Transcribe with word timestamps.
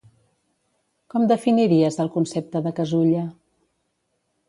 Com 1.15 1.27
definiries 1.33 2.01
el 2.07 2.11
concepte 2.17 2.65
de 2.71 2.75
casulla? 2.83 3.25